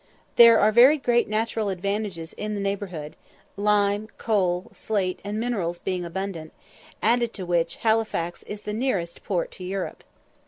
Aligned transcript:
There 0.35 0.59
are 0.59 0.71
very 0.71 0.97
great 0.97 1.27
natural 1.27 1.69
advantages 1.69 2.33
in 2.33 2.55
the 2.55 2.59
neighbourhood, 2.59 3.15
lime, 3.55 4.07
coal, 4.17 4.71
slate, 4.73 5.19
and 5.23 5.39
minerals 5.39 5.77
being 5.77 6.03
abundant, 6.05 6.53
added 7.03 7.33
to 7.35 7.45
which 7.45 7.75
Halifax 7.75 8.41
is 8.47 8.63
the 8.63 8.73
nearest 8.73 9.23
port 9.23 9.51
to 9.51 9.63
Europe. 9.63 10.03